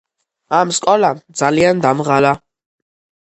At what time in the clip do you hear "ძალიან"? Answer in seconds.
1.43-1.83